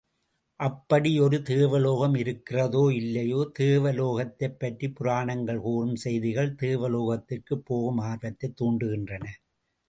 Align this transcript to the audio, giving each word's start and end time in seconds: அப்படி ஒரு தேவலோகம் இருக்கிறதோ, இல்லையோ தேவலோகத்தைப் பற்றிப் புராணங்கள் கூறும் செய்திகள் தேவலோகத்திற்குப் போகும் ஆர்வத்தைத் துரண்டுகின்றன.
அப்படி 0.59 1.19
ஒரு 1.19 1.41
தேவலோகம் 1.41 2.15
இருக்கிறதோ, 2.15 2.93
இல்லையோ 2.93 3.51
தேவலோகத்தைப் 3.59 4.57
பற்றிப் 4.59 4.95
புராணங்கள் 4.95 5.59
கூறும் 5.59 5.95
செய்திகள் 5.95 6.55
தேவலோகத்திற்குப் 6.61 7.65
போகும் 7.65 8.01
ஆர்வத்தைத் 8.01 8.57
துரண்டுகின்றன. 8.61 9.25